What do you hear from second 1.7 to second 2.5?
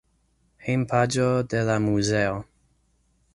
muzeo.